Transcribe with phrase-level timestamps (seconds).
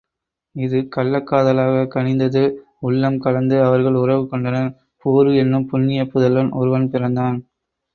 [0.55, 2.43] இது கள்ளக்காதலாகக் கனிந்தது
[2.81, 7.39] உள்ளம் கலந்து அவர்கள் உறவு கொண்டனர், பூரு என்னும் புண்ணியப் புதல்வன் ஒருவன் பிறந்தான்.